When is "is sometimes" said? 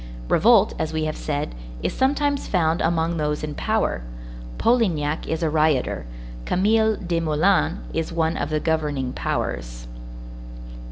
1.83-2.47